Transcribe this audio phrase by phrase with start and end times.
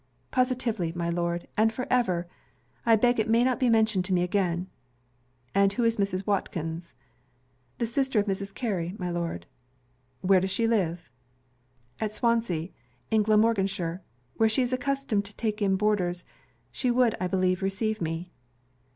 [0.31, 2.25] 'Positively, my Lord and for ever!
[2.87, 4.65] I beg it may not be mentioned to me again!'
[5.53, 6.25] 'And who is Mrs.
[6.25, 6.95] Watkins?'
[7.77, 8.51] 'The sister of Mrs.
[8.51, 9.45] Carey, my Lord.'
[10.21, 11.11] 'Where does she live?'
[11.99, 12.69] 'At Swansea
[13.11, 14.01] in Glamorganshire;
[14.37, 16.25] where she is accustomed to take in boarders.
[16.71, 18.31] She would, I believe, receive me.'